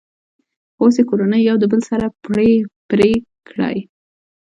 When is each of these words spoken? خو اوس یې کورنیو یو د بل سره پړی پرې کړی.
خو 0.75 0.81
اوس 0.83 0.95
یې 0.99 1.03
کورنیو 1.09 1.47
یو 1.49 1.55
د 1.59 1.65
بل 1.71 1.81
سره 1.89 2.05
پړی 2.23 2.51
پرې 2.89 3.11
کړی. 3.47 3.75